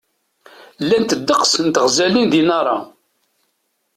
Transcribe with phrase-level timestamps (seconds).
[0.83, 2.77] Llant ddeqs n teɣzalin di Nara.